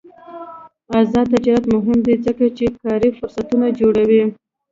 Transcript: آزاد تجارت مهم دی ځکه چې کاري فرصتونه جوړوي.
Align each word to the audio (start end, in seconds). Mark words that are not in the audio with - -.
آزاد 0.99 1.27
تجارت 1.33 1.65
مهم 1.75 1.99
دی 2.05 2.13
ځکه 2.25 2.45
چې 2.57 2.65
کاري 2.83 3.09
فرصتونه 3.17 3.67
جوړوي. 3.79 4.23